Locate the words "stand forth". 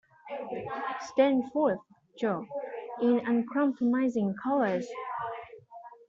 1.01-1.77